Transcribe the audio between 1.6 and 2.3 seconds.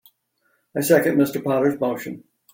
motion.